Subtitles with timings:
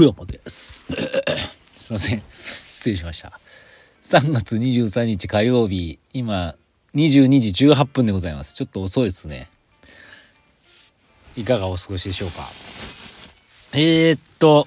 [0.00, 0.72] 福山です。
[1.76, 2.22] すいません。
[2.30, 3.38] 失礼しました。
[4.04, 6.56] 3月23日火曜日、今、
[6.94, 8.54] 22時18分でございます。
[8.54, 9.50] ちょっと遅いですね。
[11.36, 12.48] いかがお過ごしでしょうか？
[13.74, 14.66] えー、っと、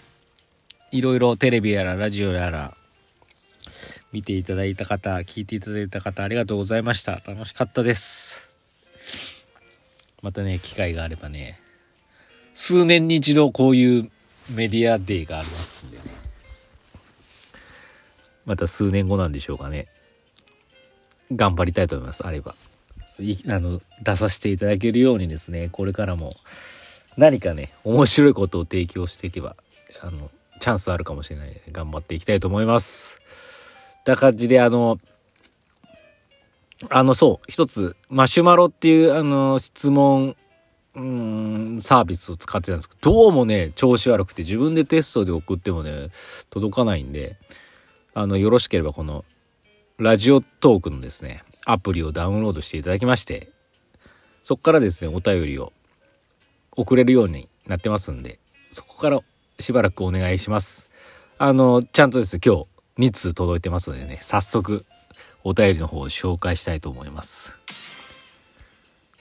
[0.92, 2.78] いろいろテレビやらラジオやら、
[4.12, 7.24] 見ていただいた方、聞いていただいた方、ありがとうございました。
[7.26, 8.48] 楽しかったです。
[10.22, 11.60] またね、機会があればね、
[12.54, 14.12] 数年に一度こういう
[14.50, 16.04] メディアデーがありますんでね。
[18.46, 19.88] また数年後なんでしょうかね。
[21.32, 22.26] 頑張りたいと思います。
[22.26, 22.56] あれば。
[23.48, 26.32] あの、出させていただけるようにですね、これからも
[27.16, 29.56] 何かね、面白いことを提供していけば、
[30.02, 33.20] あの、チャンスあるかもしれないので、頑張っていきたいと思います。
[34.04, 35.00] た感じで、あの、
[36.90, 40.36] あの、そう、一つ、マシュマロっていう、あの、質問
[40.96, 46.10] うん、サービスを使ってたんですけど、どうもね、調子悪くて、自分でテストで送ってもね、
[46.52, 47.38] 届かないんで、
[48.14, 49.26] あの、よろしければこの、
[49.98, 53.50] ラジオトークのですね、アプリをダウンロードしていただきまして、
[54.44, 55.74] そこからですね、お便りを
[56.72, 58.38] 送れるようになってますんで、
[58.72, 59.20] そこから
[59.60, 60.92] しばらくお願いします。
[61.40, 62.58] あの、ちゃんとですね、今
[62.98, 64.86] 日2通届いてますのでね、早速
[65.44, 67.52] お便りの方を紹介したいと思います。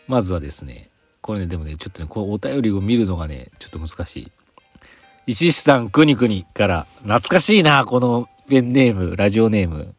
[0.06, 0.91] まずはですね、
[1.23, 4.33] これね、でもね、ちょっとね、こうお便りを見るのがね、ちょっと難しい。
[5.28, 9.95] 石石さんくにくにから、懐かしいな、このペンネーム、ラジオネーム。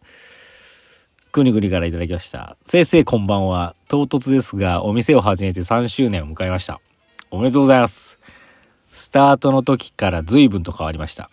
[1.32, 2.58] くにくにからいただきました。
[2.66, 3.74] 先生こんばんは。
[3.88, 6.82] 唐突ですが、お店を始めて3周年を迎えました。
[7.32, 8.20] おめでとうございます。
[8.92, 11.30] スタートの時から随分と変わりました。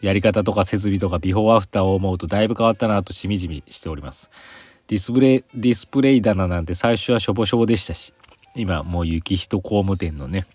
[0.00, 4.28] やり方とか設備とかビフォーアフターを思うとだいぶ変わったなとしみじみしております。
[4.88, 8.12] ディスプレイ、ディスプレイ棚なんて最初はしょぼしょぼでしたし、
[8.54, 10.46] 今もう雪人工務店のね、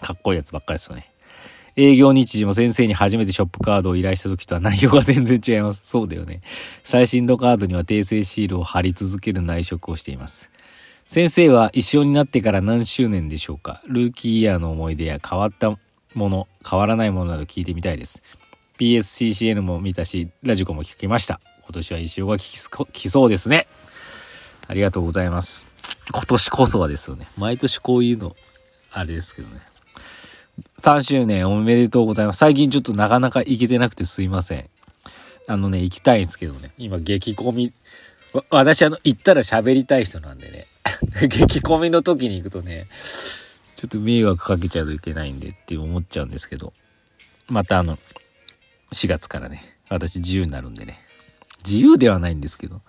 [0.00, 1.06] かっこいいやつばっかりですよね。
[1.76, 5.82] 営業日時も先生に初めてショップカードを依頼した時とは内容が全然違います。
[5.86, 6.42] そうだよね。
[6.84, 10.50] 最新度カードには訂正シールを貼り続ける内職をしています。
[11.06, 13.82] 先生は一緒になってから何周年でしょうか？
[13.86, 15.78] ルーキーイヤーの思い出や変わったも
[16.28, 18.22] の、変わらないものなど聞いてみたいです。
[18.78, 21.40] PSCCN も見たし、ラジコも聞きました。
[21.62, 23.66] 今年は石尾が聞きそうですね。
[24.66, 25.69] ありがとうございます。
[26.12, 27.26] 今年こそはですよね。
[27.36, 28.34] 毎年こういうの、
[28.92, 29.60] あれですけどね。
[30.82, 32.38] 3周年おめでとうございます。
[32.38, 34.68] 最近ちょっとなかなか行けてなくてすいません。
[35.46, 36.72] あのね、行きたいんですけどね。
[36.78, 37.72] 今、激コミ。
[38.50, 40.66] 私、あの、行ったら喋りたい人なんでね。
[41.28, 42.86] 激コミの時に行くとね、
[43.76, 46.72] ちょっと迷惑かけちゃうといけないんでって思っちゃうんですけど。
[47.48, 47.98] またあの、
[48.92, 51.00] 4月からね、私自由になるんでね。
[51.64, 52.80] 自由ではないんですけど、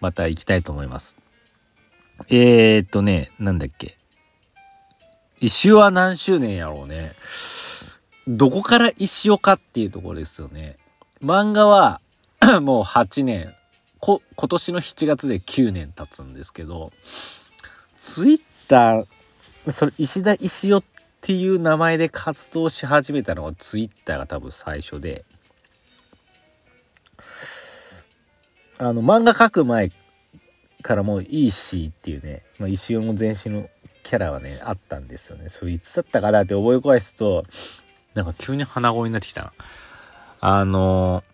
[0.00, 1.18] また行きたいと思います。
[2.28, 3.96] えー、っとね、なんだっけ。
[5.40, 7.12] 石尾は何周年やろうね。
[8.26, 10.78] どこから石尾かっていうところですよね。
[11.22, 12.00] 漫画は
[12.62, 13.54] もう8年。
[14.00, 16.92] こ、今年の7月で9年経つんですけど、
[17.98, 20.84] ツイッター、それ石田石尾っ
[21.22, 25.24] ていう名前で活動し始めたのはツイッターが多分最初で、
[28.76, 29.90] あの、漫画描く前
[30.84, 33.70] からもういいしっていうね、まあ、石尾も全身の
[34.02, 35.48] キャラはね、あったんですよね。
[35.48, 37.44] それいつだったかなって覚え返すと、
[38.12, 39.54] なんか急に鼻声になってきた
[40.40, 41.24] あの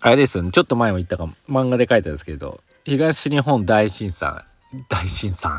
[0.00, 0.50] あれですよね。
[0.52, 4.42] ちょっと前も言ったかも、漫画で書いたんですけど、東日本大震災、
[4.88, 5.52] 大震災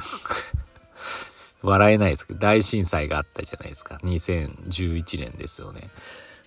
[1.62, 4.00] 笑えないですけど、大震災があったじゃないですか。
[4.04, 5.90] 2011年ですよね。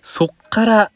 [0.01, 0.91] そっから、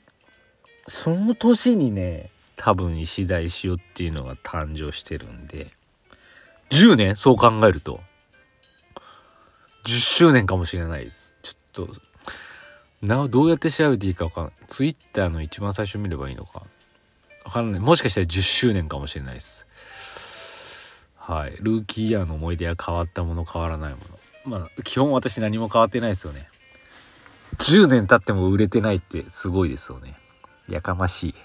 [0.89, 5.71] その年にね、多分石田石尾っていうのが誕生してるんで、
[6.69, 7.15] 10年？
[7.15, 8.01] そう考えると、
[9.85, 11.35] 10周年かもしれないです。
[11.41, 11.93] ちょっと、
[13.01, 14.53] な、どうやって調べていいかわかんない。
[14.67, 16.63] ツイッターの一番最初見ればいいのか。
[17.45, 17.79] わかんない。
[17.79, 21.07] もしかしたら10周年かもしれないです。
[21.15, 21.55] はい。
[21.61, 23.99] ルーキーイヤーの思い出は変わったもの、変わらないも
[24.45, 24.59] の。
[24.59, 26.49] まあ、基本私何も変わってないですよね。
[27.57, 30.15] 10年経っても売れてないってすごいですよね。
[30.67, 31.35] やかましい。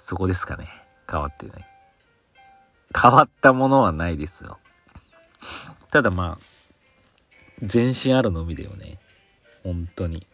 [0.00, 0.66] そこですかね。
[1.08, 1.66] 変わってない。
[2.98, 4.58] 変わったものはないですよ。
[5.92, 6.44] ただまあ、
[7.62, 8.98] 全身あるのみだよね。
[9.62, 10.26] 本当に。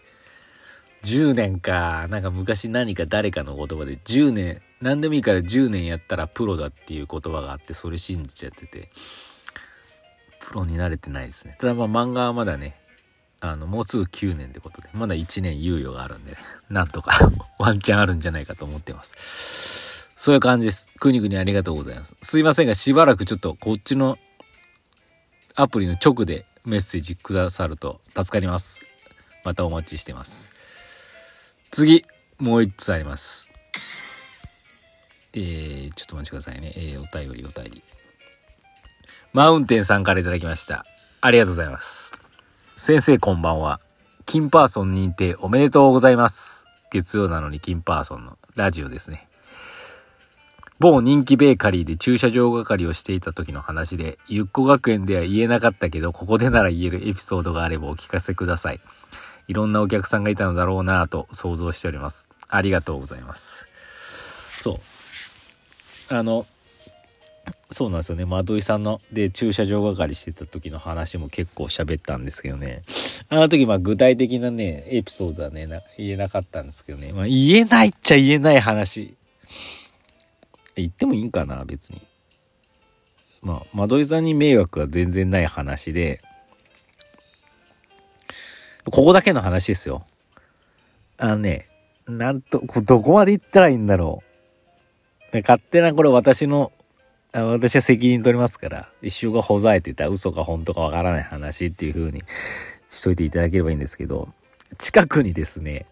[1.02, 2.06] 10年か。
[2.08, 8.88] なんか昔何か誰かの言葉で10年、何でもいいから10年やったらプロだっていう言葉があって、それ信じちゃってて、
[10.38, 11.56] プロになれてないですね。
[11.58, 12.76] ただまあ漫画はまだね、
[13.50, 16.36] あの、もうすぐ9年ってことで、まだ1年猶予があるんで、
[16.70, 20.08] なんとか ワンチャンあるんじゃないかと思ってます。
[20.16, 20.92] そういう感じです。
[20.98, 22.16] くにくにありがとうございます。
[22.22, 24.18] すいませんが、しばらくちょっとこっちの
[25.54, 28.84] アプリの直でメッセージくださると助かります。
[29.44, 30.52] またお待ちしてます。
[31.70, 32.04] 次、
[32.38, 33.50] もう一つあります。
[35.34, 36.72] えー、ちょっとお待ちくださいね。
[36.76, 37.82] えー、お便りお便り。
[39.32, 40.86] マウンテンさんから頂きました。
[41.20, 42.15] ありがとうございます。
[42.78, 43.80] 先生こんばんは。
[44.26, 46.66] 金パーソン認定おめでとうございます。
[46.90, 49.26] 月曜なのに金パーソンのラジオですね。
[50.78, 58.80] 某人気ベーカリーで駐車場係をしていた時の話で、ゆっこ学園では言えなかったけど、ここでなら言えるエピソードがあればお聞かせください。
[59.48, 62.28] いろんなお客さんがいたのだろうなぁと想像しております。
[62.46, 63.64] ありがとうございます。
[64.58, 64.72] そ
[66.10, 66.14] う。
[66.14, 66.44] あの、
[67.70, 68.24] そうなんですよね。
[68.24, 72.82] 窓井さんの、で、駐車場係してた時の話も結構喋ったんですけどね。
[73.28, 75.68] あの時、まあ具体的なね、エピソードはね、
[75.98, 77.12] 言えなかったんですけどね。
[77.12, 79.16] まあ言えないっちゃ言えない話。
[80.76, 82.02] 言ってもいいんかな、別に。
[83.42, 86.20] まあ、窓井さんに迷惑は全然ない話で、
[88.84, 90.06] ここだけの話ですよ。
[91.18, 91.68] あのね、
[92.06, 94.22] なんと、どこまで行ったらいいんだろ
[95.32, 95.38] う。
[95.38, 96.72] 勝手なこれ私の、
[97.44, 102.22] 私は責任取りますから、一生がほざえてた嘘か本当かわからない話っていう風に
[102.88, 104.28] しといていただければいいんですけど、
[104.78, 105.86] 近くにですね、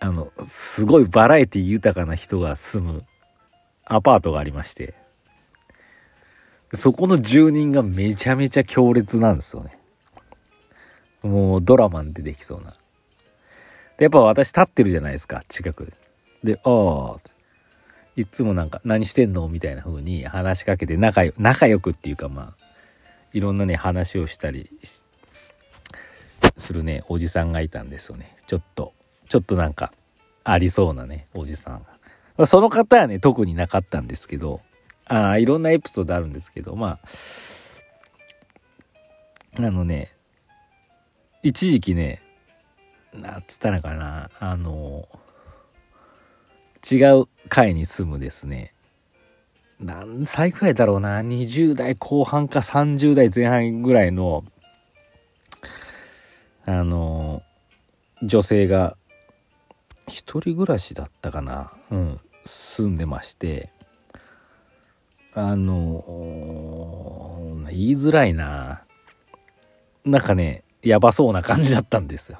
[0.00, 3.04] あの、すごいバラエティ豊かな人が住む
[3.84, 4.94] アパートがありまして、
[6.72, 9.78] そこの住人がめちゃめちゃ強烈なんですよね。
[11.22, 12.74] もうドラマに出てきそうな。
[13.96, 15.86] で、やっぱ私立ってるじゃないですか、近く
[16.44, 16.54] で。
[16.54, 17.37] で、ああ、
[18.18, 19.46] いつもなんか、何してんの？
[19.46, 22.64] みたいな風に話しかけて仲良、仲良くっていうかまあ、
[23.32, 24.68] いろんなね、話をしたり
[26.56, 28.36] するね、おじさんがいたんですよね。
[28.48, 28.92] ちょっと、
[29.28, 29.92] ちょっとなんか、
[30.42, 31.86] ありそうなね、おじさん
[32.36, 32.46] が。
[32.46, 34.62] その方はね、特になかったんですけど、
[35.06, 36.98] ああ、いろんなエピソードあるんですけど、ま
[39.60, 40.12] あ、あのね、
[41.44, 42.20] 一時期ね、
[43.14, 45.08] なんつったのかな、あの、
[46.90, 48.72] 違う階に住むですね、
[49.80, 54.44] 何歳くらいだろうな、20代後半か30代前半ぐらいの、
[56.64, 57.42] あの、
[58.22, 58.96] 女性が、
[60.08, 63.70] 一人暮らしだったかな、うん、住んでまして、
[65.34, 66.04] あの、
[67.70, 68.82] 言いづらいな。
[70.04, 72.38] なんかね、やばそうな感じだったんですよ。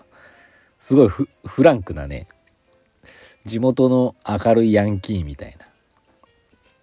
[0.79, 1.29] すごいフ
[1.63, 2.27] ランクなね、
[3.49, 5.67] 地元の明るいヤンキーみたいな。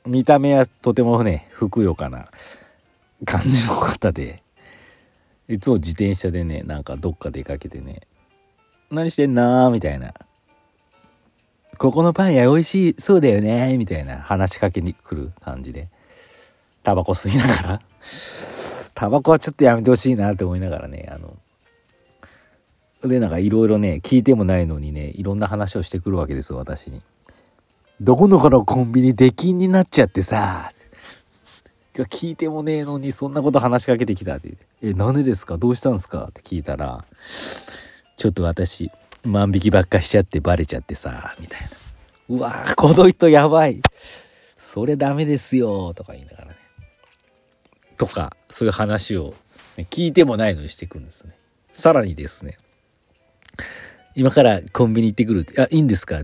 [0.06, 2.28] 見た目はとてもね、ふくよかな
[3.24, 4.42] 感じの方で、
[5.48, 8.02] いつも自転車でね、なんかどっか出かけてね、
[8.90, 10.14] 何してんなーみたいな。
[11.78, 15.90] ここのパン屋美味しいそうだよねみたいな話しかけに来る感じで。
[16.84, 17.82] タバコ吸いながら
[18.94, 21.36] タバコはちょっとやめてほしいなって思いながらね、あの、
[23.04, 27.02] で、なんかいろいろね、聞いてもないのにね、いろんな話をしてくるわけです私に。
[28.02, 30.72] どこのかのコンビニ出禁になっちゃってさ、
[31.94, 34.58] 聞いてもねえのにそんなこと話しかけてきたって。
[34.82, 35.58] え、なんでですか？
[35.58, 36.26] どうしたんですか？
[36.26, 37.06] って聞いたら、
[38.18, 38.92] ちょっと私、
[39.24, 41.68] 万引きばっかしちゃってバレちゃってさ、みたいな。
[42.28, 43.82] うわぁ、この人やばい。
[44.58, 46.56] それダメですよ、とか言いながらね。
[47.98, 49.34] とか、そういう話を、
[49.78, 51.38] ね、聞いてもないのにしてくるんですね。
[51.72, 52.58] さらにですね、
[54.16, 56.24] 今からコンビニ行ってくるって、あ、いいんですか？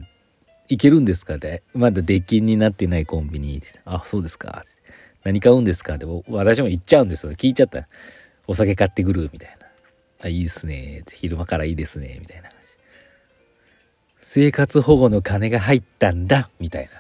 [0.70, 1.36] 行けるんですか？
[1.36, 3.62] って、まだ出禁になってないコンビニ。
[3.86, 4.64] あ、そうですか。
[5.24, 5.96] 何買うんですか？
[5.96, 7.34] って、私も行っちゃうんですよ。
[7.34, 7.88] 聞いちゃった。
[8.48, 9.68] お酒買ってくるみたいな。
[10.24, 11.04] あ、いいっすね。
[11.12, 12.18] 昼間からいいですね。
[12.20, 12.50] みたいな。
[14.20, 16.50] 生活保護の金が入ったんだ。
[16.60, 16.92] みたいな。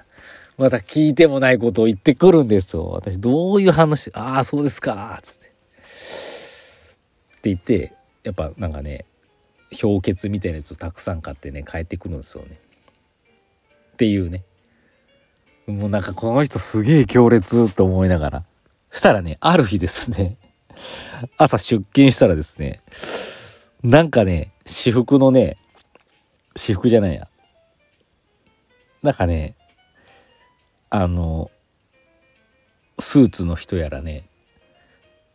[0.58, 2.90] また聞いてもないことを言ってくるんですよ。
[2.90, 5.20] 私、どういう話、ああ、そうですか。
[5.24, 5.48] つって。
[5.48, 5.50] っ
[7.42, 9.06] て言って、やっぱなんかね、
[9.80, 12.60] 氷結みたいなやつをたくさん買ってね帰ってくるんですよね。
[13.94, 14.44] っていうね。
[15.68, 18.44] もうなんかこの人すげえ強烈と思いながら。
[18.92, 20.38] したらね、ある日ですね、
[21.38, 22.82] 朝出勤したらですね、
[23.84, 25.58] なんかね、私服のね、
[26.56, 27.28] 私服じゃないや。
[29.02, 29.56] なんかね、
[30.90, 31.50] あの、
[33.00, 34.28] スーツの人やらね、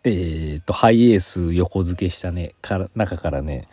[0.05, 3.69] えっ、と、ハイエース横付けしたね、か中からね、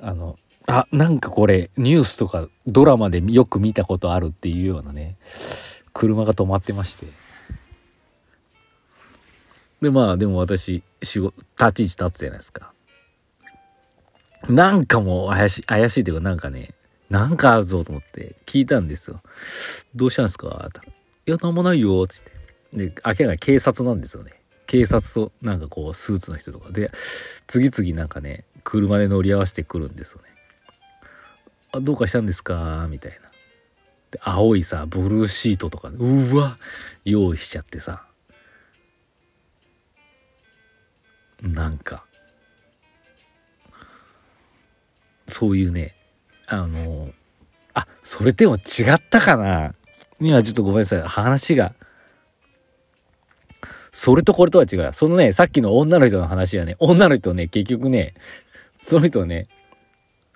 [0.00, 5.16] あの、あ、なんかこれ、ニュースとかドラマでよく見たことあるっていうようなね、
[5.92, 7.06] 車が止まってまして。
[9.80, 12.72] で、まあ、でも私、仕事、立ち位置立つじゃないですか。
[14.48, 16.74] なんかもう怪しい、怪しいというかなんかね、
[17.10, 19.20] なんかあるぞと思って聞いたんですよ。
[19.94, 20.70] どうしたんですか？
[21.26, 22.22] いや、なんもないよ、つっ
[22.72, 22.88] て。
[22.88, 24.32] で、明らかに警察なんですよね。
[24.66, 26.90] 警察となんかこうスーツの人とかで、
[27.46, 30.28] 次々なんかね、車で乗り合わせてくるんですよね。
[31.70, 32.88] あ、どうかしたんですか？
[32.90, 33.18] みたいな。
[34.10, 36.58] で、青いさ、ブルーシートとか、うわ、
[37.04, 38.04] 用意しちゃってさ。
[41.42, 42.04] なんか、
[45.28, 45.94] そういうね、
[46.48, 47.10] あの、
[47.72, 49.74] あ、それでも違ったかな
[50.18, 51.02] 今ちょっとごめんなさい。
[51.02, 51.72] 話が、
[53.92, 54.92] それとこれとは違う。
[54.92, 58.14] そのね、さっきの女の人の話はね、女の人ね、結局ね、
[58.80, 59.48] その人ね、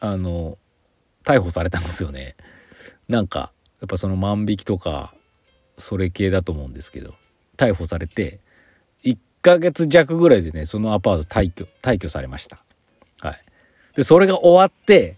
[0.00, 0.58] あの、
[1.24, 2.36] 逮捕されたんですよね。
[3.08, 5.14] なんか、やっぱその万引きとか、
[5.78, 7.14] それ系だと思うんですけど、
[7.56, 8.40] 逮捕されて、
[9.04, 12.62] 1ヶ月弱ぐらいでね、そのアパート退去、退去されました。
[13.18, 13.40] はい。
[13.94, 15.16] で、それが終わって、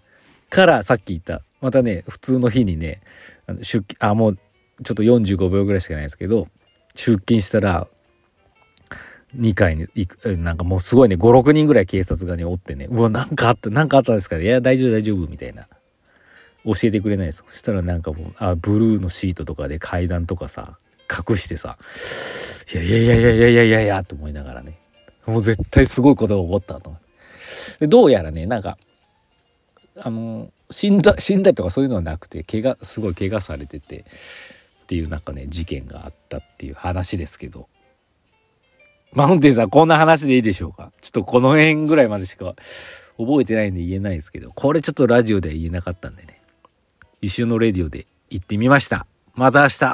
[0.50, 3.00] からさっき言った、またね、普通の日にね、
[3.62, 4.38] 出勤、あ、もう
[4.82, 6.48] ちょっと45秒ぐらいしかないですけど、
[6.94, 7.88] 出勤したら、
[9.36, 15.66] 2階に行く、なんかもうすごいね、5、6人ぐらい警察がね、おってね、うわ、なんかあった、なんかあったんですかねいや、大丈夫、大丈夫、みたいな。
[16.64, 17.44] 教えてくれないです。
[17.48, 20.78] そしたらなんかもう、あ、ブルーのシートとかで階段とかさ、
[21.10, 21.76] 隠してさ、
[22.72, 24.78] いやいやいやいやいやいやいやいや、と思いながらね、
[25.26, 26.96] もう絶対すごいことが起こったと。
[27.80, 28.78] で、どうやらね、なんか、
[29.96, 34.04] あの、死んだ、死んだとかそういうのはなくて、怪我、すごい怪我されてて、
[34.82, 37.68] っていうなんかね、事件があったっていう話ですけど、
[39.14, 40.90] マウンテンさん、こんな話でいいでしょうか？
[41.00, 42.54] ちょっとこの辺ぐらいまでしか
[43.19, 46.40] 覚えてないんで言えないですけど、これちょっとラジオでは言えなかったんでね。
[47.21, 49.07] 一周のレディオで行ってみました。
[49.35, 49.85] また明日